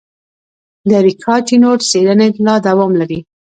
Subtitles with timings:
[0.87, 3.19] د اریکا چینوت څېړنې لا دوام لري.